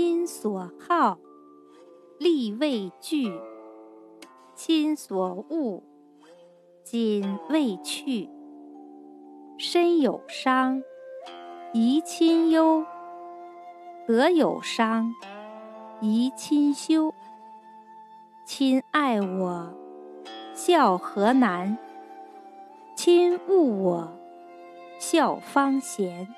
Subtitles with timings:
[0.00, 1.18] 亲所好
[2.20, 3.32] 力为具
[4.54, 5.82] 亲所恶
[6.84, 8.30] 谨为去
[9.58, 10.84] 身有伤
[11.74, 12.86] 贻亲忧
[14.06, 15.12] 德有伤
[16.00, 17.12] 贻亲羞
[18.46, 19.74] 亲爱我
[20.54, 21.76] 孝何难
[22.94, 24.16] 亲恶我
[25.00, 26.32] 孝方贤